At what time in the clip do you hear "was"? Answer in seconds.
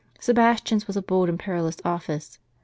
0.87-0.97